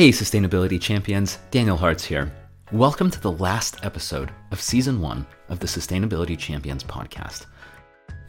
[0.00, 2.32] Hey, sustainability champions, Daniel Hartz here.
[2.72, 7.44] Welcome to the last episode of season one of the Sustainability Champions podcast.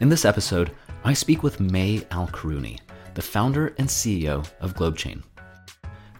[0.00, 0.72] In this episode,
[1.02, 2.78] I speak with May Al Karouni,
[3.14, 5.22] the founder and CEO of GlobeChain.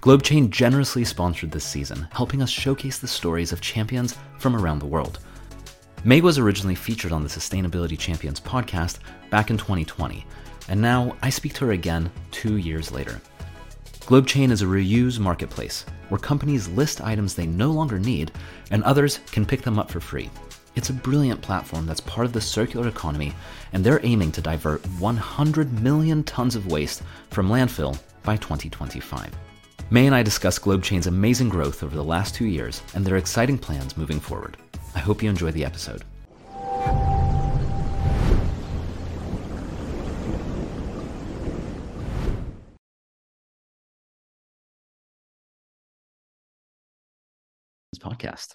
[0.00, 4.87] GlobeChain generously sponsored this season, helping us showcase the stories of champions from around the
[4.87, 5.19] world.
[6.02, 10.24] May was originally featured on the Sustainability Champions podcast back in 2020,
[10.70, 13.20] and now I speak to her again two years later.
[14.06, 18.33] GlobeChain is a reuse marketplace where companies list items they no longer need
[18.73, 20.29] and others can pick them up for free.
[20.74, 23.33] It's a brilliant platform that's part of the circular economy,
[23.73, 29.30] and they're aiming to divert 100 million tons of waste from landfill by 2025.
[29.91, 33.57] May and I discuss GlobeChain's amazing growth over the last two years and their exciting
[33.57, 34.57] plans moving forward.
[34.96, 36.02] I hope you enjoy the episode.
[48.02, 48.48] Podcast.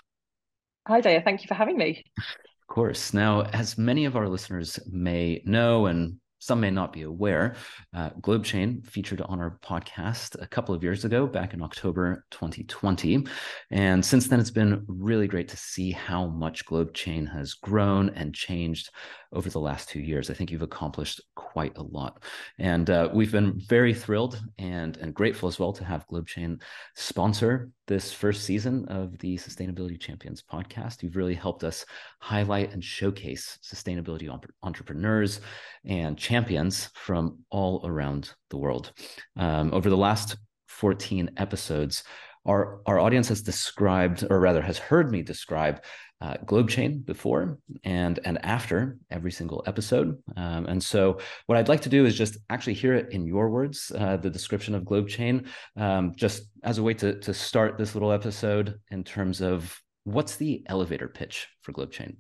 [0.87, 1.23] Hi, Daya.
[1.23, 2.03] Thank you for having me.
[2.17, 3.13] Of course.
[3.13, 7.55] Now, as many of our listeners may know, and some may not be aware,
[7.93, 13.25] uh, GlobeChain featured on our podcast a couple of years ago, back in October 2020.
[13.71, 18.33] And since then, it's been really great to see how much GlobeChain has grown and
[18.33, 18.89] changed
[19.33, 20.29] over the last two years.
[20.29, 22.23] I think you've accomplished quite a lot.
[22.59, 26.61] And uh, we've been very thrilled and, and grateful as well to have GlobeChain
[26.95, 31.02] sponsor this first season of the Sustainability Champions podcast.
[31.02, 31.85] You've really helped us
[32.19, 34.30] highlight and showcase sustainability
[34.61, 35.39] entrepreneurs
[35.85, 38.91] and champions from all around the world.
[39.38, 42.03] Um, over the last 14 episodes,
[42.45, 45.83] our, our audience has described, or rather has heard me describe
[46.21, 50.17] uh, GlobeChain before and and after every single episode.
[50.35, 53.49] Um, and so, what I'd like to do is just actually hear it in your
[53.49, 57.95] words, uh, the description of GlobeChain, um, just as a way to to start this
[57.95, 62.15] little episode in terms of what's the elevator pitch for GlobeChain.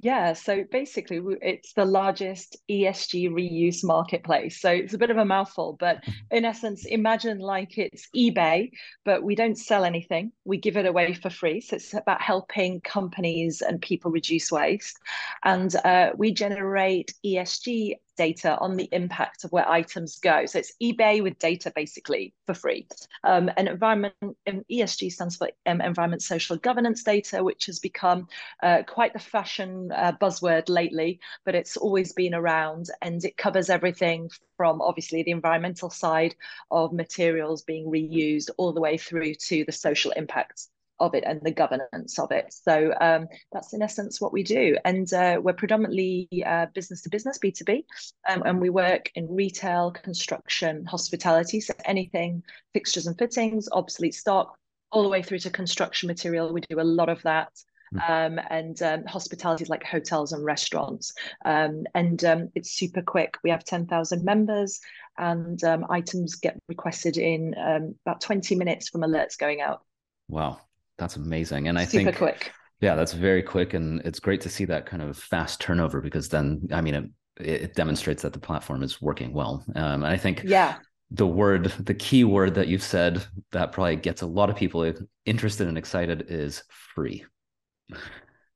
[0.00, 4.60] Yeah, so basically, it's the largest ESG reuse marketplace.
[4.60, 8.70] So it's a bit of a mouthful, but in essence, imagine like it's eBay,
[9.04, 10.30] but we don't sell anything.
[10.44, 11.60] We give it away for free.
[11.60, 14.96] So it's about helping companies and people reduce waste.
[15.42, 20.44] And uh, we generate ESG data on the impact of where items go.
[20.44, 22.86] So it's eBay with data basically for free.
[23.24, 24.14] Um, and environment
[24.44, 28.26] and ESG stands for um, environment social governance data, which has become
[28.62, 33.70] uh, quite the fashion uh, buzzword lately, but it's always been around and it covers
[33.70, 36.34] everything from obviously the environmental side
[36.70, 40.68] of materials being reused all the way through to the social impacts
[41.00, 42.52] of it and the governance of it.
[42.52, 44.76] So um, that's in essence what we do.
[44.84, 47.84] And uh, we're predominantly uh, business to business, B2B,
[48.28, 51.60] um, and we work in retail, construction, hospitality.
[51.60, 52.42] So anything,
[52.72, 54.56] fixtures and fittings, obsolete stock,
[54.90, 56.52] all the way through to construction material.
[56.52, 57.52] We do a lot of that.
[57.92, 58.12] Hmm.
[58.12, 61.14] Um, and um, hospitality like hotels and restaurants.
[61.46, 63.38] Um, and um, it's super quick.
[63.42, 64.80] We have 10,000 members,
[65.16, 69.80] and um, items get requested in um, about 20 minutes from alerts going out.
[70.28, 70.60] Wow.
[70.98, 71.68] That's amazing.
[71.68, 72.52] And I Super think quick.
[72.80, 73.74] Yeah, that's very quick.
[73.74, 77.10] And it's great to see that kind of fast turnover because then, I mean, it,
[77.40, 79.64] it demonstrates that the platform is working well.
[79.74, 80.76] Um, and I think yeah.
[81.10, 84.92] the word, the key word that you've said that probably gets a lot of people
[85.24, 87.24] interested and excited is free.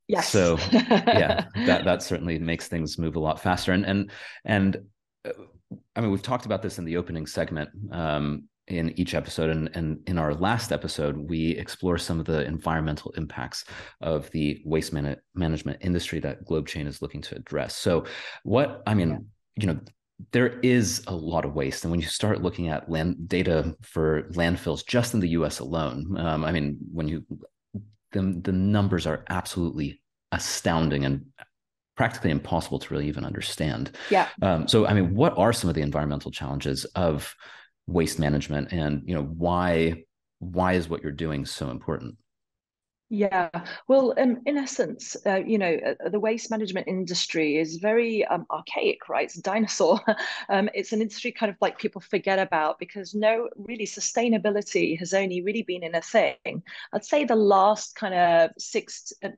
[0.09, 0.29] Yes.
[0.29, 3.73] So yeah, that that certainly makes things move a lot faster.
[3.73, 4.11] And and
[4.45, 4.77] and
[5.25, 5.31] uh,
[5.97, 7.71] I mean, we've talked about this in the opening segment.
[7.91, 9.51] Um, in each episode.
[9.51, 13.65] And, and in our last episode, we explore some of the environmental impacts
[14.01, 17.77] of the waste man- management industry that GlobeChain is looking to address.
[17.77, 18.05] So,
[18.45, 19.19] what I mean, yeah.
[19.57, 19.81] you know,
[20.31, 24.29] there is a lot of waste, and when you start looking at land data for
[24.35, 25.59] landfills just in the U.S.
[25.59, 27.25] alone, um, I mean, when you
[28.13, 31.27] the the numbers are absolutely astounding and
[31.97, 33.97] practically impossible to really even understand.
[34.11, 34.29] Yeah.
[34.41, 37.35] Um, so, I mean, what are some of the environmental challenges of
[37.87, 40.05] waste management and you know why
[40.39, 42.17] why is what you're doing so important
[43.15, 43.51] yeah,
[43.89, 48.47] well, um, in essence, uh, you know, uh, the waste management industry is very um,
[48.51, 49.27] archaic, right?
[49.27, 50.01] It's a dinosaur.
[50.49, 55.13] um, it's an industry kind of like people forget about because no, really, sustainability has
[55.13, 56.63] only really been in a thing.
[56.95, 59.29] I'd say the last kind of six, uh,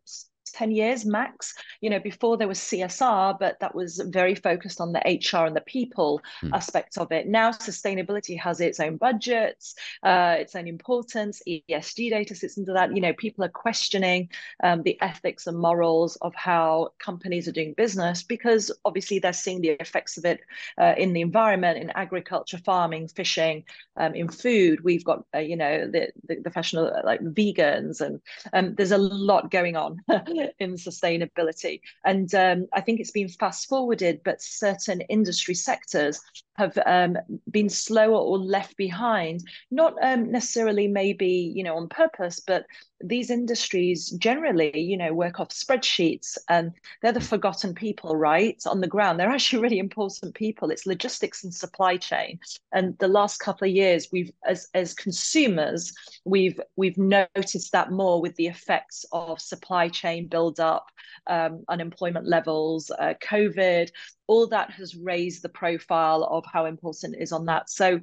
[0.54, 1.54] 10 years max.
[1.80, 5.56] You know, before there was CSR, but that was very focused on the HR and
[5.56, 6.54] the people hmm.
[6.54, 7.26] aspect of it.
[7.26, 11.42] Now sustainability has its own budgets, uh, its own importance.
[11.46, 12.94] ESG data sits into that.
[12.94, 14.28] You know, people are questioning
[14.62, 19.60] um, the ethics and morals of how companies are doing business because obviously they're seeing
[19.60, 20.40] the effects of it
[20.78, 23.64] uh, in the environment, in agriculture, farming, fishing,
[23.96, 24.82] um, in food.
[24.84, 28.20] We've got, uh, you know, the, the, the fashion like vegans, and
[28.52, 30.00] um, there's a lot going on
[30.58, 31.81] in sustainability.
[32.05, 36.20] And um, I think it's been fast forwarded, but certain industry sectors
[36.56, 37.17] have um,
[37.50, 42.64] been slower or left behind, not um, necessarily maybe, you know, on purpose, but
[43.00, 48.61] these industries generally, you know, work off spreadsheets and they're the forgotten people, right?
[48.67, 50.70] On the ground, they're actually really important people.
[50.70, 52.38] It's logistics and supply chain.
[52.73, 55.93] And the last couple of years, we've as as consumers,
[56.25, 60.87] we've we've noticed that more with the effects of supply chain buildup,
[61.26, 63.90] um, unemployment levels, uh, COVID,
[64.26, 67.69] all that has raised the profile of how important it is on that.
[67.69, 68.00] So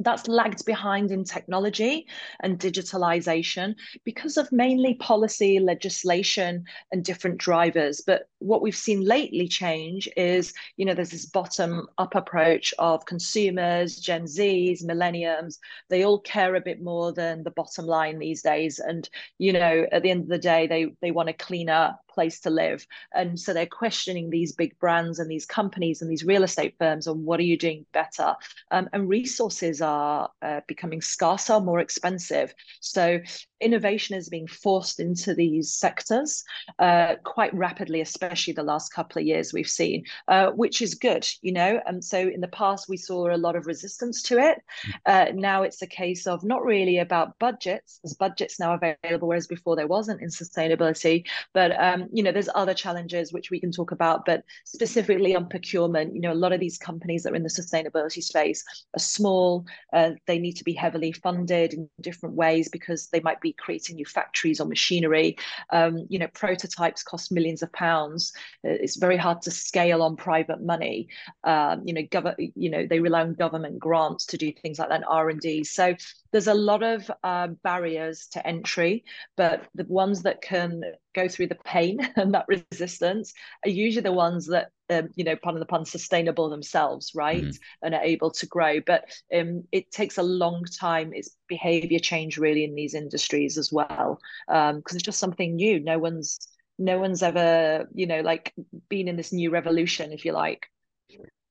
[0.00, 2.06] that's lagged behind in technology
[2.40, 3.74] and digitalization
[4.04, 8.02] because of mainly policy, legislation, and different drivers.
[8.06, 13.06] But what we've seen lately change is, you know, there's this bottom up approach of
[13.06, 15.58] consumers, Gen Zs, millenniums.
[15.88, 18.78] They all care a bit more than the bottom line these days.
[18.78, 19.08] And,
[19.38, 22.50] you know, at the end of the day, they they want a cleaner place to
[22.50, 22.84] live.
[23.14, 27.06] And so they're questioning these big brands and these companies and these real estate firms
[27.06, 28.34] on what are you doing better?
[28.72, 32.54] Um, and resources are uh, becoming scarcer, more expensive.
[32.80, 33.20] So
[33.60, 36.44] innovation is being forced into these sectors
[36.78, 41.26] uh, quite rapidly, especially the last couple of years we've seen, uh, which is good,
[41.42, 41.80] you know.
[41.86, 44.58] And so in the past, we saw a lot of resistance to it.
[45.06, 49.46] Uh, now it's a case of not really about budgets, there's budgets now available, whereas
[49.46, 51.24] before there wasn't in sustainability.
[51.54, 55.48] But, um, you know, there's other challenges which we can talk about, but specifically on
[55.48, 58.64] procurement, you know, a lot of these companies that are in the sustainability space
[58.94, 63.40] are small, uh, they need to be heavily funded in different ways because they might
[63.40, 65.36] be be creating new factories or machinery.
[65.70, 68.32] Um, you know, prototypes cost millions of pounds.
[68.64, 71.08] Uh, it's very hard to scale on private money.
[71.44, 74.88] Um, you know, gov- you know, they rely on government grants to do things like
[74.90, 75.64] that, R and D.
[75.64, 75.94] So
[76.32, 79.04] there's a lot of uh, barriers to entry,
[79.36, 80.82] but the ones that can
[81.14, 83.32] go through the pain and that resistance
[83.64, 87.58] are usually the ones that, um, you know, pardon the pun, sustainable themselves, right, mm.
[87.82, 88.80] and are able to grow.
[88.80, 89.04] But
[89.34, 91.12] um, it takes a long time.
[91.14, 95.80] It's behavior change really in these industries as well, because um, it's just something new.
[95.80, 96.38] No one's
[96.78, 98.54] no one's ever, you know, like
[98.88, 100.66] been in this new revolution, if you like.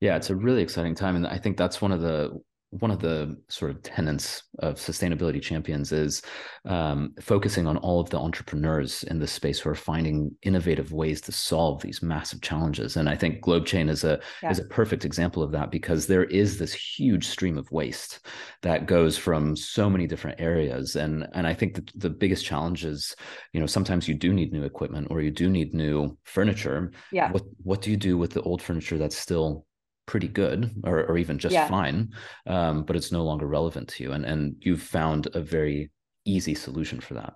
[0.00, 2.98] Yeah, it's a really exciting time, and I think that's one of the one of
[2.98, 6.20] the sort of tenets of sustainability champions is
[6.66, 11.20] um, focusing on all of the entrepreneurs in this space who are finding innovative ways
[11.22, 12.96] to solve these massive challenges.
[12.96, 14.50] And I think GlobeChain is a yeah.
[14.50, 18.20] is a perfect example of that because there is this huge stream of waste
[18.62, 20.94] that goes from so many different areas.
[20.94, 23.16] And and I think that the biggest challenge is,
[23.54, 26.92] you know, sometimes you do need new equipment or you do need new furniture.
[27.12, 27.32] Yeah.
[27.32, 29.64] What what do you do with the old furniture that's still
[30.08, 31.68] pretty good or, or even just yeah.
[31.68, 32.08] fine
[32.46, 35.90] um, but it's no longer relevant to you and and you've found a very
[36.24, 37.34] easy solution for that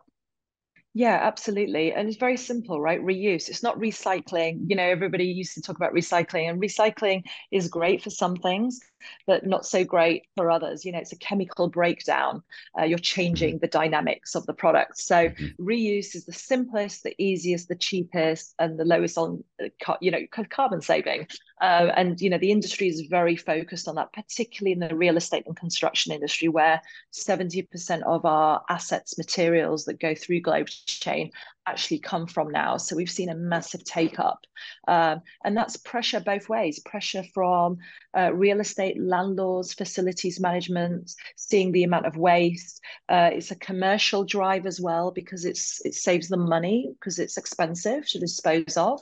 [0.94, 1.94] yeah, absolutely.
[1.94, 3.00] And it's very simple, right?
[3.00, 3.48] Reuse.
[3.48, 4.64] It's not recycling.
[4.66, 8.78] You know, everybody used to talk about recycling, and recycling is great for some things,
[9.26, 10.84] but not so great for others.
[10.84, 12.42] You know, it's a chemical breakdown.
[12.78, 14.98] Uh, you're changing the dynamics of the product.
[14.98, 15.62] So mm-hmm.
[15.62, 20.20] reuse is the simplest, the easiest, the cheapest, and the lowest on, uh, you know,
[20.50, 21.26] carbon saving.
[21.60, 25.16] Uh, and you know, the industry is very focused on that, particularly in the real
[25.16, 26.82] estate and construction industry, where
[27.12, 31.30] 70% of our assets, materials that go through GlobeChain
[31.66, 32.76] actually come from now.
[32.76, 34.40] So we've seen a massive take up.
[34.88, 37.78] Um, and that's pressure both ways pressure from
[38.16, 42.80] uh, real estate landlords, facilities management, seeing the amount of waste.
[43.08, 47.36] Uh, it's a commercial drive as well because it's it saves them money because it's
[47.36, 49.00] expensive to dispose of.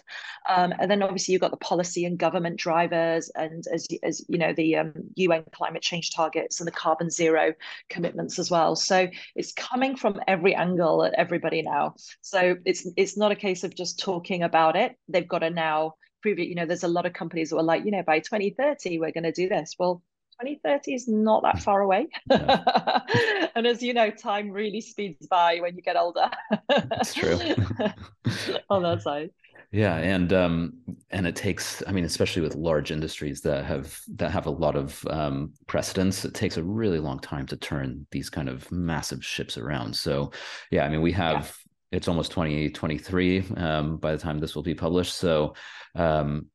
[0.48, 4.38] Um, and then obviously you've got the policy and government drivers, and as, as you
[4.38, 7.52] know, the um, UN climate change targets and the carbon zero
[7.88, 8.76] commitments as well.
[8.76, 11.94] So it's coming from every angle at everybody now.
[12.20, 14.96] So it's it's not a case of just talking about it.
[15.08, 16.48] They've got to now prove it.
[16.48, 19.12] You know, there's a lot of companies that are like, you know, by 2030 we're
[19.12, 19.74] going to do this.
[19.78, 20.02] Well,
[20.40, 22.08] 2030 is not that far away.
[22.30, 26.30] and as you know, time really speeds by when you get older.
[26.68, 27.38] That's true.
[28.70, 29.30] On that side.
[29.72, 30.72] Yeah, and um,
[31.10, 34.74] and it takes, I mean, especially with large industries that have that have a lot
[34.74, 39.24] of um, precedence, it takes a really long time to turn these kind of massive
[39.24, 39.94] ships around.
[39.94, 40.32] So,
[40.72, 41.56] yeah, I mean, we have
[41.92, 45.14] it's almost 2023 um, by the time this will be published.
[45.14, 45.54] So,
[45.94, 46.46] um,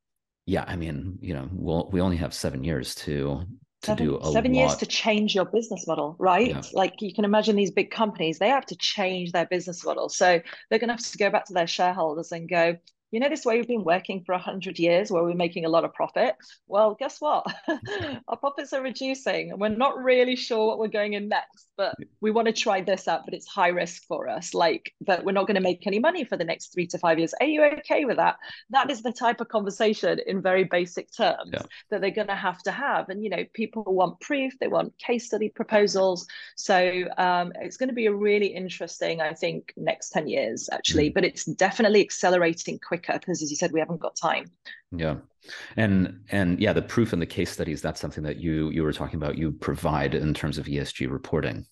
[0.46, 3.44] yeah, I mean, you know, we'll, we only have seven years to
[3.82, 4.58] to seven, do a seven lot.
[4.58, 6.48] years to change your business model, right?
[6.48, 6.62] Yeah.
[6.72, 10.08] Like you can imagine these big companies, they have to change their business model.
[10.08, 10.40] So
[10.70, 12.76] they're going to have to go back to their shareholders and go,
[13.16, 15.86] you know, this way we've been working for 100 years where we're making a lot
[15.86, 16.36] of profit.
[16.68, 17.46] Well, guess what?
[18.28, 21.94] Our profits are reducing and we're not really sure what we're going in next, but
[22.20, 24.52] we want to try this out, but it's high risk for us.
[24.52, 27.18] Like, but we're not going to make any money for the next three to five
[27.18, 27.32] years.
[27.40, 28.36] Are you okay with that?
[28.68, 31.62] That is the type of conversation in very basic terms Yeah.
[31.88, 33.08] that they're going to have to have.
[33.08, 36.26] And, you know, people want proof, they want case study proposals.
[36.56, 41.08] So um, it's going to be a really interesting, I think, next 10 years actually,
[41.08, 41.14] Mhm.
[41.14, 44.46] but it's definitely accelerating quicker because, as you said, we haven't got time.
[44.90, 45.16] Yeah.
[45.76, 48.92] And and yeah, the proof and the case studies, that's something that you you were
[48.92, 51.66] talking about, you provide in terms of ESG reporting.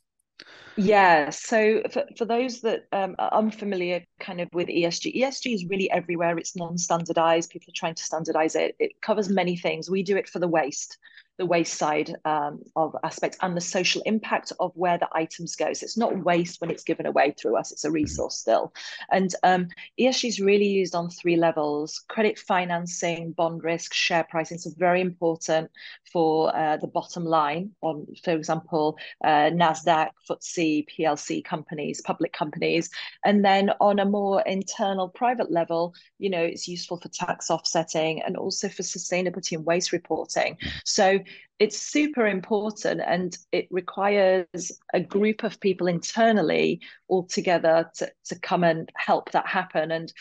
[0.77, 5.67] Yeah, so for, for those that um, are unfamiliar kind of with ESG, ESG is
[5.67, 6.37] really everywhere.
[6.37, 7.51] It's non-standardized.
[7.51, 8.75] People are trying to standardize it.
[8.81, 9.89] It covers many things.
[9.89, 10.99] We do it for the waste,
[11.37, 15.73] the waste side um, of aspects and the social impact of where the items go.
[15.73, 18.73] So it's not waste when it's given away through us, it's a resource still.
[19.11, 24.59] And um, ESG is really used on three levels, credit financing, bond risk, share pricing.
[24.59, 25.71] So very important
[26.13, 32.91] for uh, the bottom line on, for example, uh, NASDAQ, FTSE, PLC companies, public companies.
[33.25, 38.23] And then on a more internal private level, you know, it's useful for tax offsetting
[38.23, 40.57] and also for sustainability and waste reporting.
[40.85, 41.19] So
[41.59, 48.39] it's super important and it requires a group of people internally all together to, to
[48.41, 49.91] come and help that happen.
[49.91, 50.13] And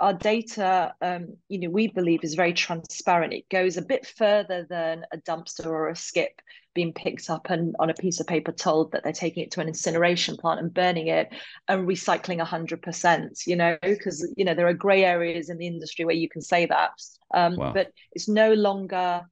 [0.00, 3.32] our data, um, you know, we believe is very transparent.
[3.32, 6.42] It goes a bit further than a dumpster or a skip
[6.74, 9.60] being picked up and on a piece of paper told that they're taking it to
[9.60, 11.32] an incineration plant and burning it
[11.68, 16.04] and recycling 100%, you know, because, you know, there are gray areas in the industry
[16.04, 16.90] where you can say that.
[17.32, 17.72] Um, Wow.
[17.72, 19.22] But it's no longer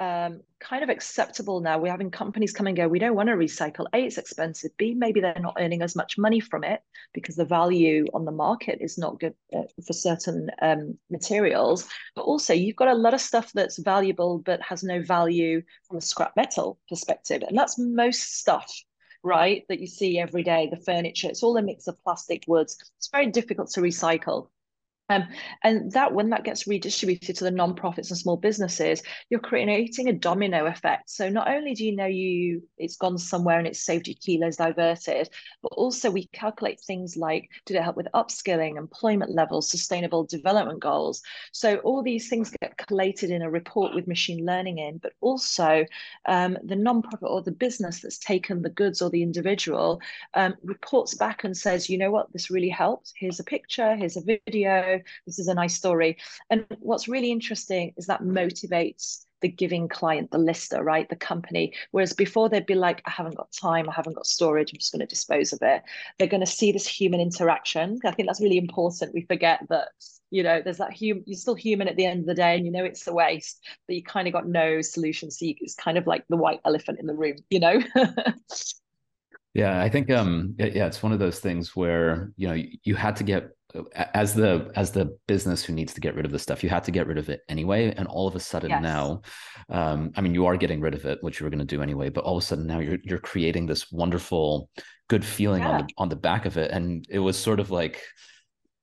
[0.00, 1.78] um, kind of acceptable now.
[1.78, 3.86] We're having companies come and go, we don't want to recycle.
[3.92, 4.74] A, it's expensive.
[4.78, 6.80] B, maybe they're not earning as much money from it
[7.12, 11.86] because the value on the market is not good uh, for certain um, materials.
[12.16, 15.98] But also, you've got a lot of stuff that's valuable but has no value from
[15.98, 17.42] a scrap metal perspective.
[17.46, 18.72] And that's most stuff.
[19.22, 22.78] Right, that you see every day, the furniture, it's all a mix of plastic, woods.
[22.96, 24.48] It's very difficult to recycle.
[25.10, 25.26] Um,
[25.64, 30.12] and that when that gets redistributed to the non-profits and small businesses, you're creating a
[30.12, 31.10] domino effect.
[31.10, 34.56] So not only do you know you it's gone somewhere and it's saved you kilos
[34.56, 35.28] diverted,
[35.62, 40.80] but also we calculate things like did it help with upskilling, employment levels, sustainable development
[40.80, 41.22] goals.
[41.52, 45.84] So all these things get collated in a report with machine learning in, but also
[46.26, 50.00] um, the non-profit or the business that's taken the goods or the individual
[50.34, 53.12] um, reports back and says, you know what, this really helped.
[53.16, 56.16] Here's a picture, here's a video, this is a nice story.
[56.50, 61.08] And what's really interesting is that motivates the giving client, the lister, right?
[61.08, 61.72] The company.
[61.92, 64.92] Whereas before they'd be like, I haven't got time, I haven't got storage, I'm just
[64.92, 65.82] going to dispose of it.
[66.18, 67.98] They're going to see this human interaction.
[68.04, 69.14] I think that's really important.
[69.14, 69.88] We forget that,
[70.30, 72.66] you know, there's that human, you're still human at the end of the day and
[72.66, 75.30] you know it's a waste, but you kind of got no solution.
[75.30, 77.82] So it's kind of like the white elephant in the room, you know?
[79.52, 83.16] Yeah, I think um yeah, it's one of those things where, you know, you had
[83.16, 83.50] to get
[84.14, 86.84] as the as the business who needs to get rid of the stuff, you had
[86.84, 87.92] to get rid of it anyway.
[87.96, 88.82] And all of a sudden Yes.
[88.82, 89.22] now,
[89.68, 91.82] um, I mean, you are getting rid of it, which you were going to do
[91.82, 94.70] anyway, but all of a sudden now you're you're creating this wonderful,
[95.08, 96.70] good feeling on the on the back of it.
[96.70, 98.02] And it was sort of like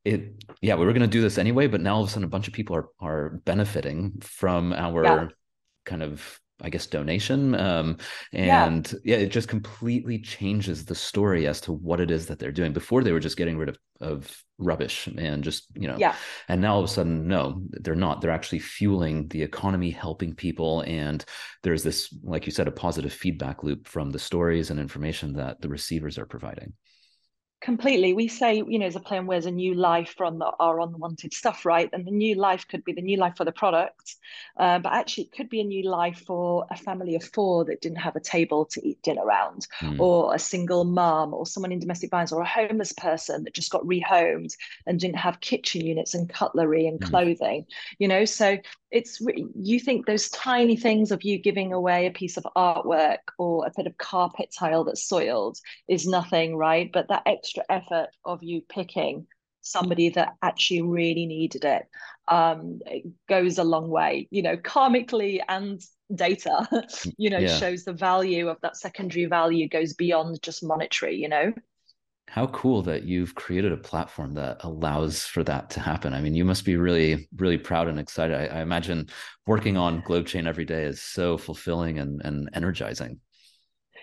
[0.05, 2.23] it, yeah, we were going to do this anyway, but now all of a sudden
[2.23, 5.27] a bunch of people are are benefiting from our Yeah.
[5.85, 7.53] kind of I guess donation.
[7.55, 7.97] Um,
[8.31, 8.65] Yeah.
[8.65, 9.17] and yeah.
[9.17, 12.73] it just completely changes the story as to what it is that they're doing.
[12.73, 16.15] Before they were just getting rid of of rubbish and just you know, Yeah.
[16.49, 18.21] and now all of a sudden, no, they're not.
[18.21, 21.25] They're actually fueling the economy, helping people, and
[21.63, 25.61] there's this, like you said, a positive feedback loop from the stories and information that
[25.61, 26.73] the receivers are providing.
[27.67, 28.13] Completely.
[28.13, 30.79] We say, you know, as a play on words, a new life from the, our
[30.79, 31.89] unwanted stuff, right?
[31.91, 34.15] And the new life could be the new life for the product,
[34.55, 37.81] uh, but actually it could be a new life for a family of four that
[37.81, 39.99] didn't have a table to eat dinner around, Mm.
[39.99, 43.69] or a single mom, or someone in domestic violence, or a homeless person that just
[43.69, 44.53] got rehomed
[44.85, 47.09] and didn't have kitchen units and cutlery and Mm.
[47.09, 47.65] clothing,
[47.99, 48.23] you know?
[48.23, 48.59] So
[48.91, 49.21] it's
[49.55, 53.71] you think those tiny things of you giving away a piece of artwork or a
[53.75, 56.89] bit of carpet tile that's soiled is nothing, right?
[56.91, 59.27] But that extra effort of you picking
[59.61, 61.87] somebody that actually really needed it
[62.29, 65.81] um, it goes a long way, you know, karmically and
[66.13, 66.67] data,
[67.17, 67.45] you know, Yeah.
[67.45, 71.53] shows the value of that secondary value goes beyond just monetary, you know?
[72.27, 76.13] How cool that you've created a platform that allows for that to happen.
[76.13, 78.35] I mean, you must be really, really proud and excited.
[78.35, 79.07] I, I imagine
[79.45, 83.21] working on GlobeChain every day is so fulfilling and, and energizing.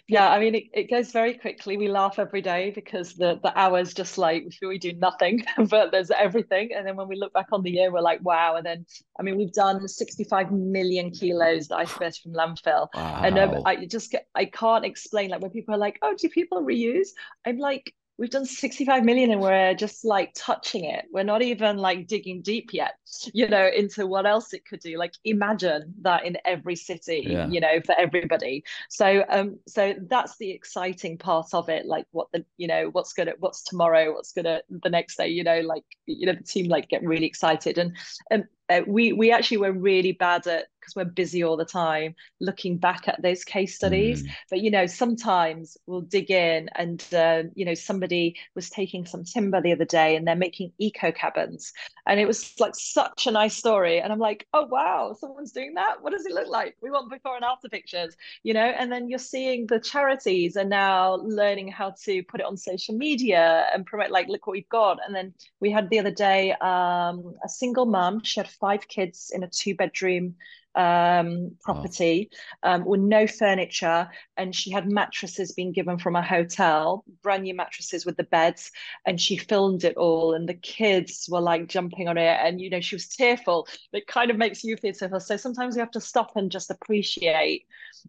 [0.06, 1.78] Yeah, I mean, it, it goes very quickly.
[1.78, 5.44] We laugh every day because the, the hours just like we feel we do nothing,
[5.68, 6.70] but there's everything.
[6.76, 8.56] And then when we look back on the year, we're like, wow.
[8.56, 8.84] And then,
[9.18, 12.88] I mean, we've done 65 million kilos that I first from landfill.
[12.94, 13.20] Wow.
[13.22, 16.28] And um, I just get, I can't explain, like when people are like, oh, do
[16.28, 17.08] people reuse?
[17.46, 21.06] I'm like, we've done 65 million and we're just like touching it.
[21.12, 22.94] We're not even like digging deep yet
[23.32, 24.98] you know into what else it could do.
[24.98, 27.48] Like imagine that in every city yeah.
[27.48, 28.64] you know for everybody.
[28.88, 33.12] So um so that's the exciting part of it like what the you know what's
[33.12, 36.68] gonna what's tomorrow what's gonna the next day you know like you know the team
[36.68, 37.78] like get really excited.
[37.78, 37.96] And
[38.30, 42.14] and uh, we we actually were really bad at because we're busy all the time
[42.40, 44.22] looking back at those case studies.
[44.22, 44.30] Mm.
[44.50, 49.24] but you know sometimes we'll dig in and uh, you know somebody was taking some
[49.24, 51.72] timber the other day and they're making eco cabins.
[52.06, 54.00] And it was like such a nice story.
[54.00, 56.02] And i'm like oh wow someone's doing that?
[56.02, 56.76] What does it look like?
[56.82, 58.60] We want before and after pictures you know?
[58.60, 62.94] And then you're seeing the charities are now learning how to put it on social
[62.94, 64.98] media and promote like look what we've got.
[65.04, 69.30] And then we had the other day um, a single mum she had five kids
[69.34, 70.36] in a two bedroom
[70.74, 72.30] um, property
[72.62, 72.72] oh.
[72.72, 77.54] um, with no furniture, and she had mattresses being given from a hotel, brand new
[77.54, 78.70] mattresses with the beds,
[79.06, 82.70] and she filmed it all, and the kids were like jumping on it, and you
[82.70, 83.68] know she was tearful.
[83.92, 85.20] It kind of makes you feel tearful.
[85.20, 87.66] So sometimes we have to stop and just appreciate,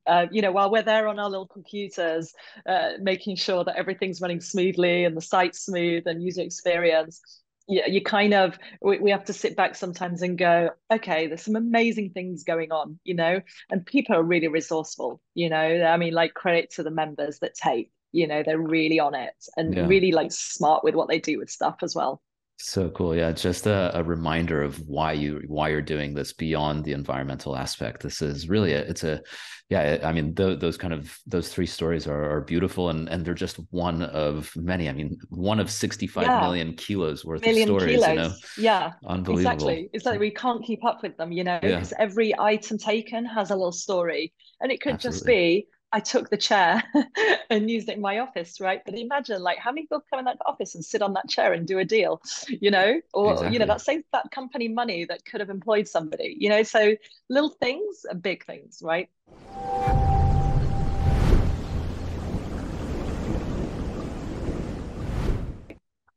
[0.08, 2.34] uh, you know, while we're there on our little computers,
[2.66, 7.22] uh, making sure that everything's running smoothly and the site's smooth and user experience
[7.68, 11.44] you, you kind of we, we have to sit back sometimes and go okay there's
[11.44, 13.42] some amazing things going on you know?
[13.70, 15.58] And people are really resourceful you know?
[15.84, 18.44] I mean like credit to the members that take you know?
[18.44, 19.88] They're really on it and yeah.
[19.88, 22.22] really like smart with what they do with stuff as well
[22.58, 23.16] so cool.
[23.16, 23.32] Yeah.
[23.32, 28.02] Just a, a, reminder of why you, why you're doing this beyond the environmental aspect.
[28.02, 29.22] This is really, a, it's a,
[29.70, 33.26] yeah, I mean, th- those kind of, those three stories are, are, beautiful and, and
[33.26, 36.40] they're just one of many, I mean, one of sixty-five yeah.
[36.42, 38.10] million kilos worth million of stories, kilos.
[38.10, 38.34] you know?
[38.58, 38.94] Yeah.
[39.06, 39.54] Unbelievable.
[39.54, 39.90] Exactly.
[39.92, 42.04] It's like we can't keep up with them, you know, because yeah.
[42.04, 45.18] every item taken has a little story and it could Absolutely.
[45.18, 46.84] just be, I took the chair
[47.50, 48.82] and used it in my office, right?
[48.84, 51.54] But imagine like how many people come in that office and sit on that chair
[51.54, 53.54] and do a deal, you know, or exactly.
[53.54, 56.64] you know, that saves that company money that could have employed somebody, you know.
[56.64, 56.98] So
[57.30, 59.10] little things are big things, right?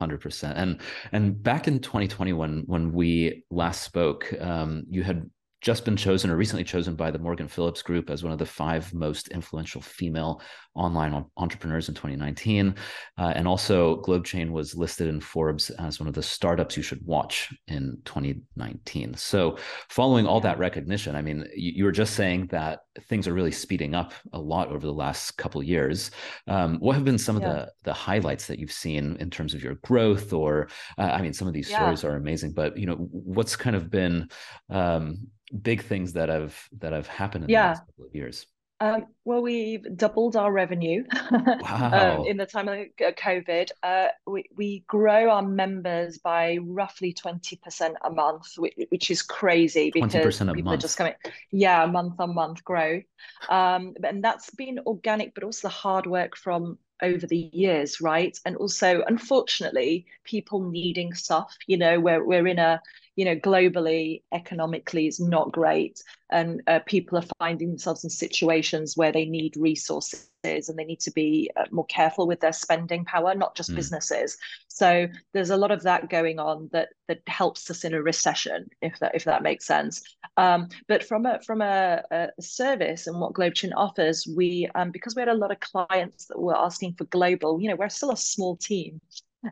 [0.01, 0.81] Hundred percent, and
[1.13, 6.31] and back in 2020 when when we last spoke, um, you had just been chosen
[6.31, 9.81] or recently chosen by the Morgan Philips Group as one of the five most influential
[9.81, 10.41] female
[10.75, 12.75] online entrepreneurs in 2019.
[13.19, 17.05] Uh, and also, GlobeChain was listed in Forbes as one of the startups you should
[17.05, 19.15] watch in 2019.
[19.15, 23.35] So, following all that recognition, I mean, you, you were just saying that things are
[23.35, 26.13] really speeding up a lot over the last couple years.
[26.47, 27.47] Um, what have been some yeah.
[27.47, 30.33] of the the highlights that you've seen in terms of your growth?
[30.33, 31.79] Or, uh, I mean, some of these yeah.
[31.79, 34.29] stories are amazing, but you know, what's kind of been
[34.71, 35.27] um,
[35.63, 37.63] big things that have that have happened in yeah.
[37.63, 38.47] the last couple of years?
[38.81, 42.21] Um, well, we've doubled our revenue wow.
[42.21, 43.71] um, in the time of COVID.
[43.83, 49.91] Uh, we, we grow our members by roughly 20% a month, which, which is crazy
[49.93, 50.69] because people month.
[50.69, 51.15] are just coming,
[51.51, 53.03] yeah, month on month growth.
[53.49, 58.39] Um, and that's been organic, but also the hard work from over the years, right?
[58.45, 61.57] And also, unfortunately, people needing stuff.
[61.67, 62.81] You know, we're we're in a
[63.19, 66.01] you know globally economically is not great.
[66.31, 71.01] And uh, people are finding themselves in situations where they need resources and they need
[71.01, 73.75] to be uh, more careful with their spending power not just mm.
[73.75, 74.37] businesses.
[74.69, 78.69] So there's a lot of that going on that that helps us in a recession
[78.83, 80.01] if that if that makes sense.
[80.37, 85.17] Um, but from a from a, a, service and what GlobeChain offers we um, because
[85.17, 88.13] we had a lot of clients that were asking for global you know we're still
[88.13, 89.01] a small team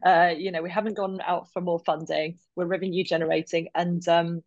[0.04, 2.38] uh, you know, we haven't gone out for more funding.
[2.54, 4.42] We're revenue generating, and um,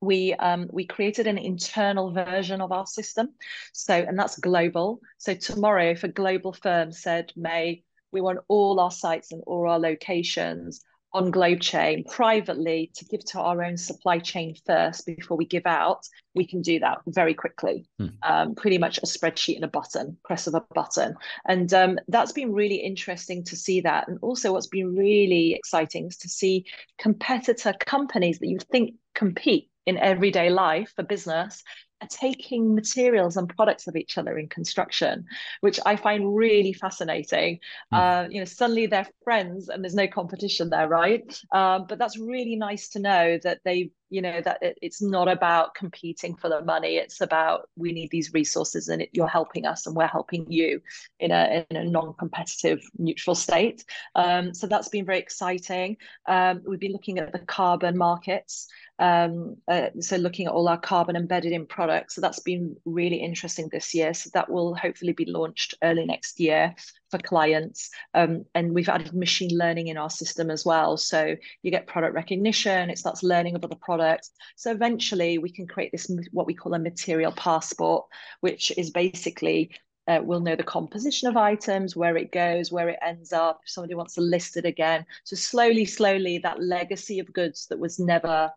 [0.00, 3.34] we um, we created an internal version of our system.
[3.72, 5.00] So, and that's global.
[5.18, 9.68] So tomorrow, if a global firm said, "May we want all our sites and all
[9.68, 15.46] our locations on GlobeChain privately to give to our own supply chain first before we
[15.46, 17.88] give out, we can do that very quickly.
[17.98, 18.06] Hmm.
[18.22, 21.14] Um, pretty much a spreadsheet and a button, press of a button.
[21.46, 24.08] And um, that's been really interesting to see that.
[24.08, 26.66] And also, what's been really exciting is to see
[26.98, 31.62] competitor companies that you think compete in everyday life for business
[32.00, 35.26] are taking materials and products of each other in construction,
[35.60, 37.58] which I find really fascinating.
[37.92, 37.98] Mm.
[37.98, 41.26] Uh, you know, suddenly they're friends and there's no competition there, right?
[41.52, 45.28] Um, but that's really nice to know that they, you know, that it, it's not
[45.28, 46.96] about competing for the money.
[46.96, 50.80] It's about we need these resources and it, you're helping us and we're helping you
[51.20, 53.84] in a in a non-competitive, neutral state.
[54.14, 55.96] Um, so that's been very exciting.
[56.26, 58.68] Um, we've been looking at the carbon markets.
[58.98, 62.14] Um, uh, so looking at all our carbon embedded in products.
[62.14, 64.12] So that's been really interesting this year.
[64.14, 66.74] So that will hopefully be launched early next year
[67.10, 67.90] for clients.
[68.14, 70.96] Um, and we've added machine learning in our system as well.
[70.96, 74.30] So you get product recognition, it starts learning about the products.
[74.56, 78.06] So eventually we can create this, what we call a material passport,
[78.40, 79.70] which is basically
[80.08, 83.70] uh, we'll know the composition of items, where it goes, where it ends up, if
[83.70, 85.04] somebody wants to list it again.
[85.24, 88.50] So slowly, slowly, that legacy of goods that was never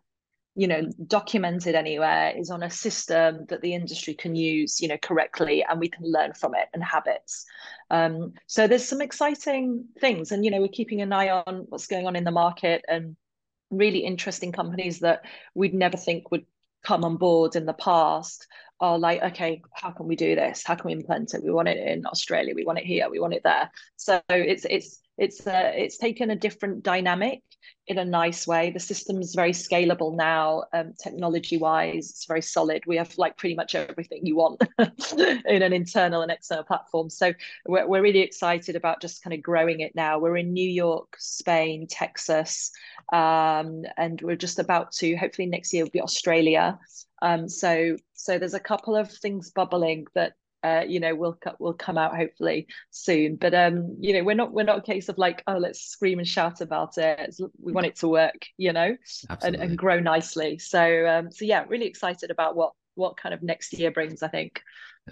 [0.54, 4.98] you know documented anywhere is on a system that the industry can use you know
[4.98, 7.46] correctly and we can learn from it and habits.
[7.90, 11.86] Um, so there's some exciting things and you know we're keeping an eye on what's
[11.86, 13.16] going on in the market and
[13.70, 16.44] really interesting companies that we'd never think would
[16.84, 18.46] come on board in the past
[18.80, 20.62] are like okay how can we do this?
[20.66, 21.42] How can we implement it?
[21.42, 22.54] We want it in australia.
[22.54, 23.08] We want it here.
[23.08, 23.70] We want it there.
[23.96, 27.42] So it's it's it's uh, it's taken a different dynamic
[27.86, 28.70] in a nice way.
[28.70, 32.10] The system is very scalable now, um, technology wise.
[32.10, 32.84] It's very solid.
[32.86, 34.62] We have like pretty much everything you want
[35.18, 37.10] in an internal and external platform.
[37.10, 37.32] So
[37.66, 40.18] we're, we're really excited about just kind of growing it now.
[40.18, 42.70] We're in New York, Spain, Texas,
[43.12, 46.78] um, and we're just about to hopefully next year will be Australia.
[47.20, 51.74] Um, so so there's a couple of things bubbling that uh, you know will will
[51.74, 53.36] come out hopefully soon.
[53.36, 56.18] But um you know we're not we're not a case of like oh let's scream
[56.18, 57.34] and shout about it.
[57.60, 58.96] We want it to work you know
[59.42, 60.58] and, and, grow nicely.
[60.58, 64.28] So um so yeah really excited about what what kind of next year brings i
[64.28, 64.62] think.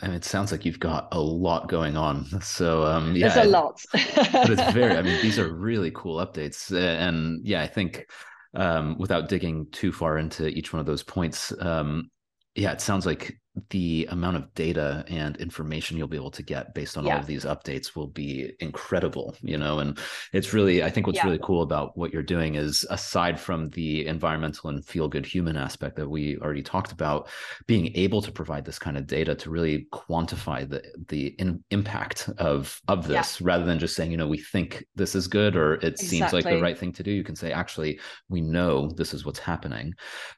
[0.03, 2.27] And it sounds like you've got a lot going on.
[2.43, 3.29] So um yeah.
[3.29, 3.83] There's a lot.
[3.93, 6.71] But it's very i mean these are really cool updates.
[6.71, 8.07] And yeah i think
[8.55, 12.11] um without digging too far into each one of those points um
[12.55, 16.73] yeah it sounds like the amount of data and information you'll be able to get
[16.73, 17.15] based on yeah.
[17.15, 19.99] all of these updates will be incredible you know and
[20.33, 21.25] it's really i think what's yeah.
[21.25, 25.57] really cool about what you're doing is aside from the environmental and feel good human
[25.57, 27.29] aspect that we already talked about
[27.67, 32.29] being able to provide this kind of data to really quantify the the in, impact
[32.39, 33.47] of of this yeah.
[33.49, 36.07] rather than just saying you know we think this is good or it exactly.
[36.07, 39.25] seems like the right thing to do you can say actually we know this is
[39.25, 39.93] what's happening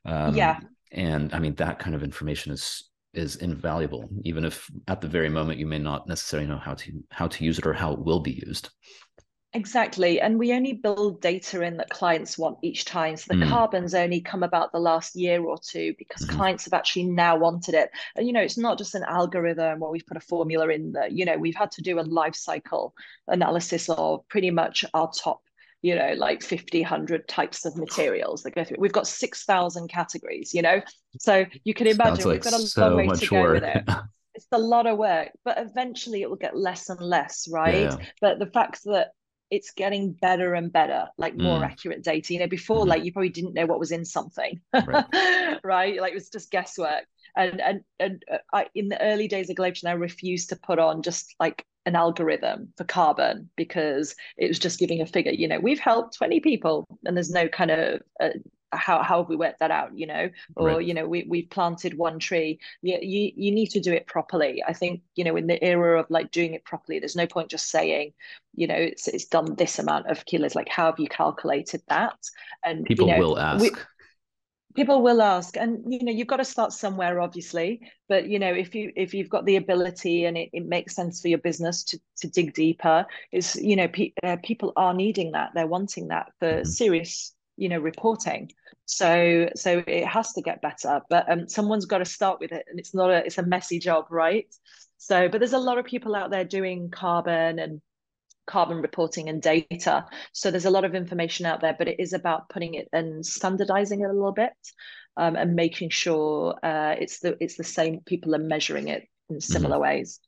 [0.07, 0.59] um, yeah
[0.93, 5.29] and i mean that kind of information is is invaluable even if at the very
[5.29, 7.99] moment you may not necessarily know how to how to use it or how it
[7.99, 8.71] will be used
[9.55, 13.49] exactly and we only build data in that clients want each time so the mm.
[13.51, 16.37] carbons only come about the last year or two because mm-hmm.
[16.37, 19.91] clients have actually now wanted it and you know it's not just an algorithm where
[19.91, 22.95] we've put a formula in that you know we've had to do a life cycle
[23.29, 25.43] analysis of pretty much our top
[25.83, 28.77] you know, like 50, 100 types of materials that go through.
[28.79, 30.81] We've got 6,000 categories, you know?
[31.19, 33.55] So you can imagine like we've got a so long way to go work.
[33.55, 33.85] with it.
[34.35, 37.83] it's a lot of work, but eventually it will get less and less, right?
[37.83, 37.97] Yeah.
[38.21, 39.09] But the fact that
[39.51, 41.65] it's getting better and better, like more mm.
[41.65, 42.33] accurate data.
[42.33, 42.89] You know, before, mm.
[42.89, 45.59] like you probably didn't know what was in something, right?
[45.65, 46.01] right?
[46.01, 47.05] Like it was just guesswork.
[47.37, 50.79] And and and uh, I, in the early days of GlobeChain, I refused to put
[50.79, 55.33] on just like an algorithm for carbon because it was just giving a figure.
[55.33, 58.31] You know, we've helped 20 people, and there's no kind of uh,
[58.73, 59.97] how how have we worked that out?
[59.97, 60.87] You know, or right.
[60.87, 62.59] you know, we we've planted one tree.
[62.81, 64.63] You, you you need to do it properly.
[64.67, 67.51] I think you know, in the era of like doing it properly, there's no point
[67.51, 68.13] just saying,
[68.55, 70.55] you know, it's it's done this amount of kilos.
[70.55, 72.19] Like, how have you calculated that?
[72.65, 73.63] And people you know, will ask.
[73.63, 73.71] We,
[74.75, 78.53] people will ask and you know you've got to start somewhere obviously but you know
[78.53, 81.85] if you if you've got the ability and it, it makes sense for your business
[81.85, 85.51] to to dig deeper is you know pe- uh, people are needing that.
[85.55, 86.65] They're wanting that for mm-hmm.
[86.65, 88.51] serious you know reporting.
[88.87, 92.65] So so it has to get better but um someone's got to start with it
[92.69, 94.47] and it's not a it's a messy job right?
[94.99, 97.81] So but there's a lot of people out there doing carbon and
[98.47, 100.05] carbon reporting and data.
[100.33, 103.25] So there's a lot of information out there, but it is about putting it and
[103.25, 104.53] standardizing it a little bit
[105.17, 109.41] um, and making sure uh, it's the it's the same people are measuring it in
[109.41, 109.83] similar mm-hmm.
[109.83, 110.21] ways.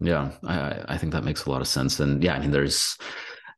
[0.00, 1.98] Yeah, I, I think that makes a lot of sense.
[2.00, 2.96] And yeah, I mean, there's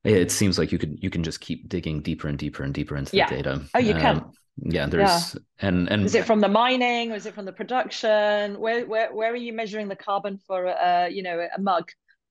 [0.04, 2.96] it seems like you could you can just keep digging deeper and deeper and deeper
[2.96, 3.28] into yeah.
[3.28, 3.62] the data.
[3.74, 4.24] Oh, you um, can.
[4.62, 5.68] Yeah, there's yeah.
[5.68, 8.58] and and is it from the mining or is it from the production?
[8.58, 11.90] Where where where are you measuring the carbon for uh you know a mug?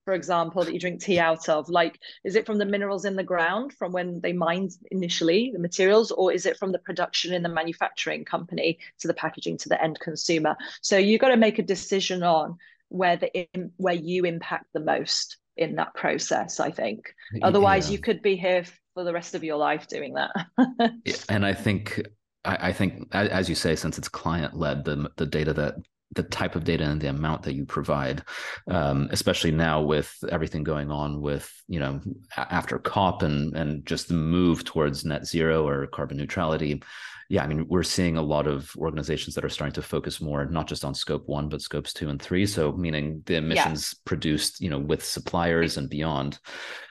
[0.10, 1.70] For example, that you drink tea out of?
[1.70, 5.60] Like, is it from the minerals in the ground from when they mined initially the
[5.60, 9.70] materials, or is it from the production in the manufacturing company to the packaging to
[9.70, 10.58] the end consumer?
[10.82, 15.38] So you've got to make a decision on where the where you impact the most
[15.58, 16.60] in that process.
[16.60, 17.14] I think.
[17.44, 17.92] Otherwise, yeah.
[17.92, 20.32] you could be here for the rest of your life doing that.
[21.30, 22.02] and I think
[22.46, 25.76] I, I think, as you say, since it's client led, the the data that
[26.14, 28.24] the type of data and the amount that you provide,
[28.68, 32.02] um, especially now with everything going on with you know
[32.36, 36.82] after COP and and just the move towards net zero or carbon neutrality.
[37.30, 40.46] Yeah, I mean we're seeing a lot of organizations that are starting to focus more
[40.46, 42.48] not just on scope one but scopes two and three.
[42.48, 44.02] So meaning the emissions yeah.
[44.06, 46.40] produced you know with suppliers and beyond.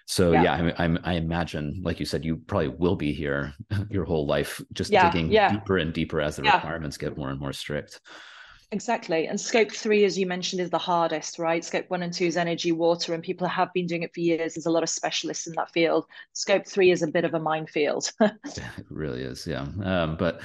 [0.06, 3.52] So yeah, yeah I, I, I, imagine, like you said, you probably will be here
[3.90, 7.38] your whole life, just yeah, digging deeper and deeper as the requirements get more and
[7.38, 8.00] more strict.
[8.70, 9.26] Exactly.
[9.26, 11.64] And scope three, as you mentioned, is the hardest, right?
[11.64, 14.54] Scope one and two is energy, water, and people have been doing it for years.
[14.54, 16.04] There's a lot of specialists in that field.
[16.34, 18.12] Scope three is a bit of a minefield.
[18.20, 19.66] it really is, yeah.
[19.82, 20.42] Um, but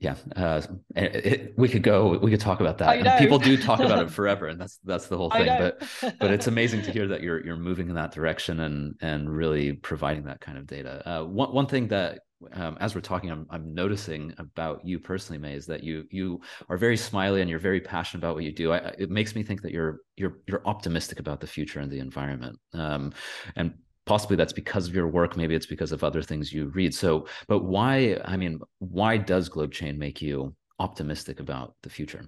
[0.00, 0.62] yeah, uh,
[0.96, 3.06] it, it, we could go, we could talk about that.
[3.06, 5.46] And people do talk about it forever, and that's that's the whole thing.
[5.46, 5.82] But
[6.18, 9.74] but it's amazing to hear that you're you're moving in that direction and and really
[9.74, 11.08] providing that kind of data.
[11.08, 15.38] Uh, one one thing that um, as we're talking, I'm, I'm noticing about you personally,
[15.38, 18.52] May, is that you you are very smiley and you're very passionate about what you
[18.52, 18.72] do.
[18.72, 21.98] I, it makes me think that you're you're you're optimistic about the future and the
[21.98, 23.12] environment, um,
[23.56, 23.74] and
[24.06, 25.36] possibly that's because of your work.
[25.36, 26.94] Maybe it's because of other things you read.
[26.94, 28.20] So, but why?
[28.24, 32.24] I mean, why does GlobeChain make you optimistic about the future?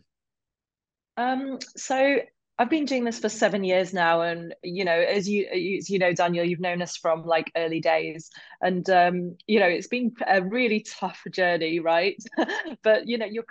[1.16, 2.18] Um, so
[2.56, 5.98] I've been doing this for seven years now, and you know, as you as you
[5.98, 10.14] know, Daniel, you've known us from like early days, and um, you know, it's been
[10.24, 12.16] a really tough journey, right?
[12.84, 13.44] but you know, you're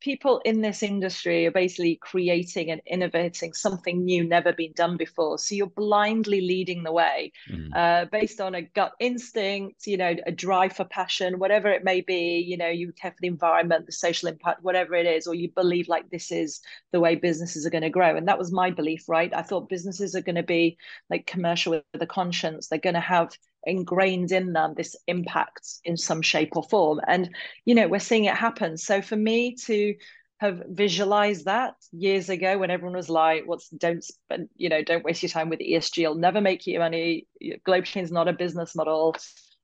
[0.00, 5.38] people in this industry are basically creating and innovating something new, never been done before.
[5.38, 7.68] So you're blindly leading the way, mm.
[7.74, 12.00] uh, based on a gut instinct, you know, a drive for passion, whatever it may
[12.00, 12.38] be.
[12.38, 15.50] You know, you care for the environment, the social impact, whatever it is, or you
[15.50, 16.60] believe like this is
[16.92, 19.68] the way businesses are going to grow and that was my belief right i thought
[19.68, 20.76] businesses are going to be
[21.10, 23.30] like commercial with a conscience they're going to have
[23.64, 27.00] ingrained in them this impact in some shape or form.
[27.06, 28.76] And you know we're seeing it happen.
[28.76, 29.94] So for me to
[30.38, 35.04] have visualized that years ago when everyone was like what's don't spend you know don't
[35.04, 37.26] waste your time with esg it'll never make you money.
[37.40, 39.16] Is not a business model.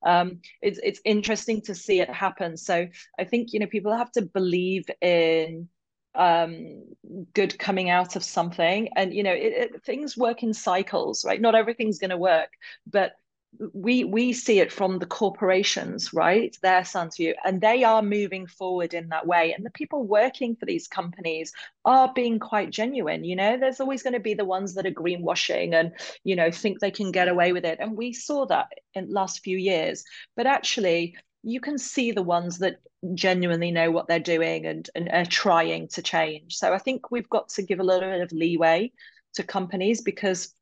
[0.05, 2.57] Um, it's it's interesting to see it happen.
[2.57, 2.87] So
[3.19, 5.69] i think you know people have to believe in
[6.17, 6.85] um,
[7.33, 8.89] good coming out of something.
[8.97, 11.41] And you know it, it, things work in cycles right?
[11.41, 12.51] Not everything's going to work
[12.87, 13.13] but
[13.73, 16.57] we we see it from the corporations right?
[16.63, 16.85] Their
[17.17, 17.35] view.
[17.45, 19.53] And they are moving forward in that way.
[19.53, 21.53] And the people working for these companies
[21.85, 23.59] are being quite genuine you know?
[23.59, 25.93] There's always going to be the ones that are greenwashing and
[26.25, 27.79] you know think they can get away with it.
[27.81, 30.05] And we saw that in last few years.
[30.37, 32.77] But actually you can see the ones that
[33.15, 36.57] genuinely know what they're doing and, and are trying to change.
[36.57, 38.93] So I think we've got to give a little bit of leeway
[39.35, 40.55] to companies because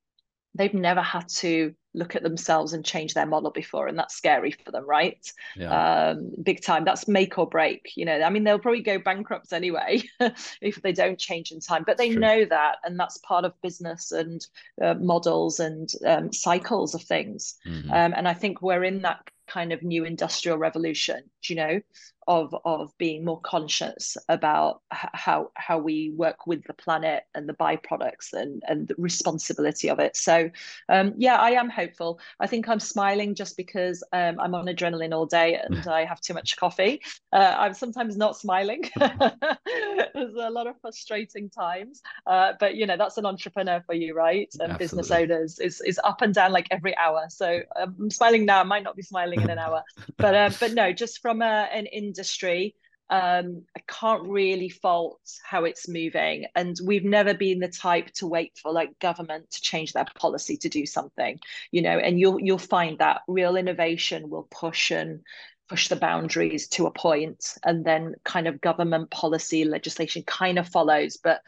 [0.54, 4.50] they've never had to look at themselves and change their model before and that's scary
[4.50, 5.30] for them right?
[5.56, 6.10] Yeah.
[6.10, 6.84] um, big time.
[6.84, 8.20] That's make or break you know.
[8.22, 10.02] I mean they'll probably go bankrupt anyway
[10.60, 14.12] if they don't change in time but they know that and that's part of business
[14.12, 14.46] and
[14.80, 17.56] uh, models and um, cycles of things.
[17.66, 17.90] Mm-hmm.
[17.90, 21.80] um, and i think we're in that kind of new industrial revolution you know
[22.28, 27.54] of of being more conscious about how how we work with the planet and the
[27.54, 30.16] byproducts and and the responsibility of it.
[30.16, 30.50] So
[30.88, 32.20] um, yeah i am hopeful.
[32.40, 36.20] I think i'm smiling just because um, i'm on adrenaline all day and i have
[36.20, 37.02] too much coffee.
[37.32, 38.82] Uh, i'm sometimes not smiling.
[38.98, 42.02] There's a lot of frustrating times.
[42.26, 44.48] Uh, but you know that's an entrepreneur for you right?
[44.60, 44.84] And Absolutely.
[44.84, 47.26] business owners is is up and down like every hour.
[47.28, 48.60] So um, i'm smiling now.
[48.60, 49.82] I might not be smiling in an hour.
[50.18, 52.74] But uh, but no just from a, an in industry
[53.12, 56.46] um, I can't really fault how it's moving.
[56.54, 60.56] And we've never been the type to wait for like government to change their policy
[60.56, 61.38] to do something,
[61.70, 65.20] you know, and you'll you'll find that real innovation will push and
[65.68, 70.66] push the boundaries to a point and then kind of government policy legislation kind of
[70.66, 71.18] follows.
[71.22, 71.42] But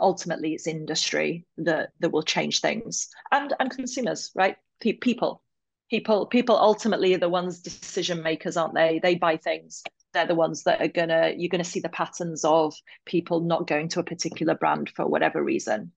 [0.00, 4.56] ultimately it's industry that that will change things and and consumers, right?
[4.80, 5.42] people.
[5.90, 9.00] People people ultimately are the ones decision makers, aren't they?
[9.02, 12.74] They buy things they're the ones that are gonna you're gonna see the patterns of
[13.06, 15.92] people not going to a particular brand for whatever reason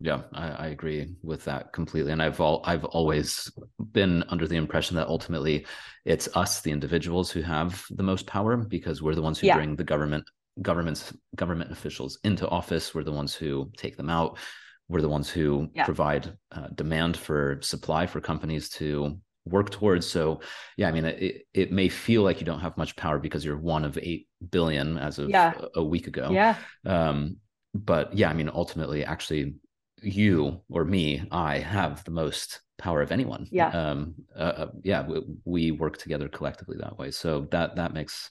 [0.00, 3.50] yeah I, I, agree with that completely and i've all i've always
[3.92, 5.66] been under the impression that ultimately
[6.04, 9.56] it's us the individuals who have the most power because we're the ones who yeah.
[9.56, 10.24] bring the government
[10.62, 14.38] governments government officials into office we're the ones who take them out
[14.88, 15.84] we're the ones who Yeah.
[15.84, 20.06] provide uh, demand for supply for companies to work towards.
[20.06, 20.40] So,
[20.76, 23.56] yeah, I mean, it, it may feel like you don't have much power because you're
[23.58, 25.54] one of 8 billion as of Yeah.
[25.74, 26.30] a, a week ago.
[26.30, 26.56] Yeah.
[26.84, 27.36] Um,
[27.74, 29.54] but yeah, I mean, ultimately, actually,
[30.02, 33.46] you or me, I have the most power of anyone.
[33.50, 33.68] Yeah.
[33.68, 37.10] Um, uh, uh, yeah, we, we work together collectively that way.
[37.10, 38.30] So that that makes,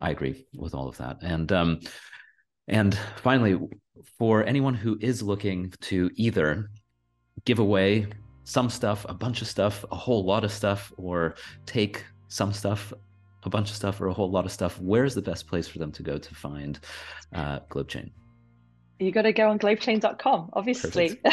[0.00, 1.18] I agree with all of that.
[1.22, 1.80] And um,
[2.66, 3.58] and finally,
[4.18, 6.70] for anyone who is looking to either
[7.44, 8.08] give away
[8.48, 11.34] some stuff, a bunch of stuff, a whole lot of stuff, or
[11.66, 12.94] take some stuff,
[13.42, 15.78] a bunch of stuff, or a whole lot of stuff, where's the best place for
[15.78, 16.80] them to go to find
[17.34, 18.10] uh, GlobeChain?
[18.98, 21.20] You got to go on globechain.com obviously.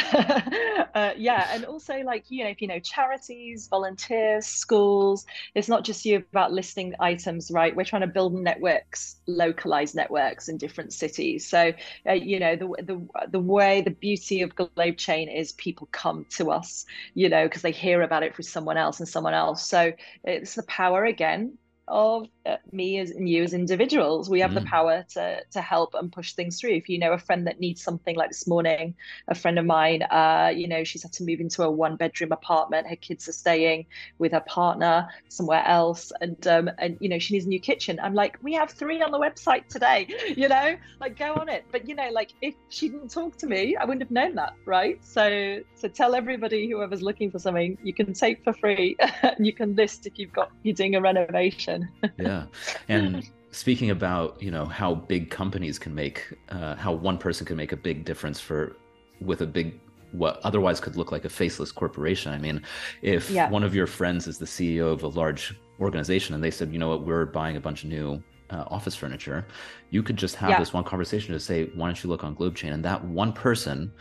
[0.95, 5.83] Uh, yeah and also like you know if you know charities volunteers schools it's not
[5.83, 7.75] just you about listing items right?
[7.75, 11.45] We're trying to build networks localized networks in different cities.
[11.45, 11.73] So
[12.07, 16.49] uh, you know the, the the way the beauty of globechain is people come to
[16.49, 19.67] us you know because they hear about it from someone else and someone else.
[19.67, 19.91] So
[20.23, 24.55] it's the power again of uh, me as and you as individuals we have mm.
[24.55, 26.71] the power to to help and push things through.
[26.71, 28.95] If you know a friend that needs something like this morning
[29.27, 32.31] a friend of mine uh you know she's had to move into a one bedroom
[32.31, 32.87] apartment.
[32.87, 33.85] Her kids are staying
[34.17, 36.11] with her partner somewhere else.
[36.21, 37.99] And um and you know she needs a new kitchen.
[38.01, 40.75] I'm like we have three on the website today you know?
[40.99, 41.65] Like go on it.
[41.71, 44.53] But you know like if she didn't talk to me i wouldn't have known that
[44.65, 45.03] right?
[45.05, 48.97] So so tell everybody whoever's looking for something you can take for free.
[49.21, 51.74] And you can list if you've got you're doing a renovation
[52.17, 52.45] yeah.
[52.87, 57.55] And speaking about you know how big companies can make uh, how one person can
[57.55, 58.75] make a big difference for
[59.21, 59.79] with a big
[60.11, 62.33] what otherwise could look like a faceless corporation.
[62.33, 62.61] I mean
[63.01, 63.49] if yeah.
[63.49, 66.79] one of your friends is the ceo of a large organization and they said you
[66.79, 67.05] know what?
[67.05, 69.47] We're buying a bunch of new uh, office furniture
[69.89, 70.59] you could just have yeah.
[70.59, 72.73] this one conversation to say why don't you look on GlobeChain?
[72.73, 73.91] And that one person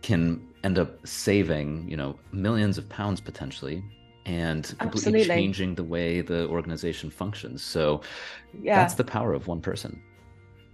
[0.00, 3.82] can end up saving you know millions of pounds potentially
[4.30, 5.34] and completely Absolutely.
[5.34, 7.62] changing the way the organization functions.
[7.62, 8.00] So
[8.62, 8.76] yeah.
[8.76, 10.00] that's the power of one person.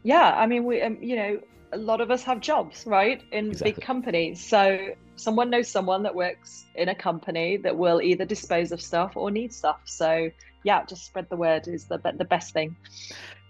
[0.03, 1.40] Yeah, I mean, we, um, you know,
[1.73, 3.73] a lot of us have jobs, right, in exactly.
[3.73, 4.45] big companies.
[4.45, 9.12] So someone knows someone that works in a company that will either dispose of stuff
[9.16, 9.81] or need stuff.
[9.85, 10.31] So
[10.62, 12.77] yeah, just spread the word is the the best thing.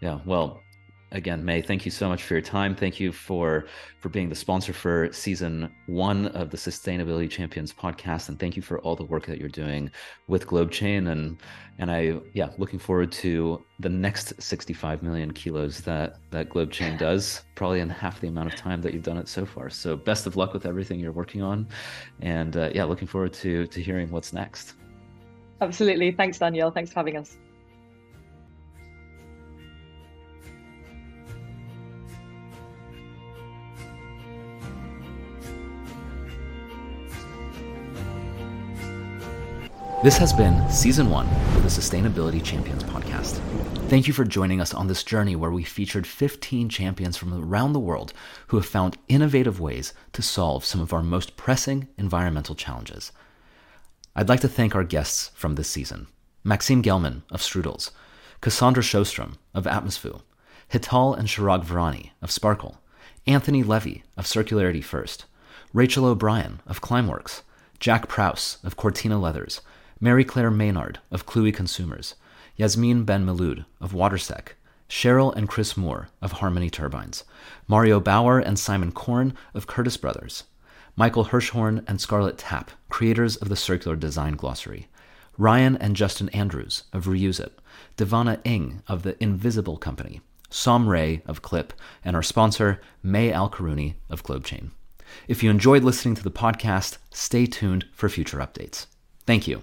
[0.00, 0.62] Yeah, well,
[1.12, 2.74] again, May, thank you so much for your time.
[2.74, 3.66] Thank you for
[4.00, 8.62] for being the sponsor for season one of the Sustainability Champions podcast, and thank you
[8.62, 9.90] for all the work that you're doing
[10.28, 11.10] with GlobeChain.
[11.10, 11.38] And
[11.78, 17.42] and I yeah, looking forward to the next 65 million kilos that that GlobeChain does,
[17.54, 19.70] probably in half the amount of time that you've done it so far.
[19.70, 21.68] So best of luck with everything you're working on,
[22.20, 24.74] and uh, yeah, looking forward to to hearing what's next.
[25.60, 26.10] Absolutely.
[26.12, 26.70] Thanks, Daniel.
[26.70, 27.38] Thanks for having us.
[40.06, 43.40] This has been season one of the Sustainability Champions podcast.
[43.88, 47.72] Thank you for joining us on this journey where we featured 15 champions from around
[47.72, 48.12] the world
[48.46, 53.10] who have found innovative ways to solve some of our most pressing environmental challenges.
[54.14, 56.06] I'd like to thank our guests from this season
[56.44, 57.90] Maxime Gelman of Strudels,
[58.40, 60.22] Cassandra Sjostrom of Atmosfu,
[60.70, 62.80] Hital and Chirag Virani of Sparkle,
[63.26, 65.24] Anthony Levy of Circularity First,
[65.72, 67.42] Rachel O'Brien of Climeworks,
[67.80, 69.62] Jack Prouse of Cortina Leathers,
[69.98, 72.16] Mary Claire Maynard of Cluey Consumers,
[72.56, 74.48] Yasmin Ben Melud of WaterSec,
[74.90, 77.24] Cheryl and Chris Moore of Harmony Turbines,
[77.66, 80.44] Mario Bauer and Simon Korn of Curtis Brothers,
[80.96, 84.88] Michael Hirschhorn and Scarlett Tapp, creators of the Circular Design Glossary,
[85.38, 87.58] Ryan and Justin Andrews of Reuse It,
[87.96, 91.72] Devana Ing of the Invisible Company, Som Ray of Clip,
[92.04, 94.70] and our sponsor, May Al Karuni of GlobeChain.
[95.26, 98.86] If you enjoyed listening to the podcast, stay tuned for future updates.
[99.26, 99.62] Thank you.